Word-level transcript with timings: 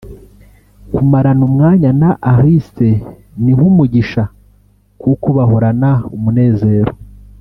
Kumarana 0.93 1.41
umwanya 1.49 1.89
na 2.01 2.09
Alice 2.33 2.89
ni 3.41 3.51
nk’umugisha 3.57 4.23
kuko 5.01 5.27
bahorana 5.37 5.91
umunezero 6.15 6.93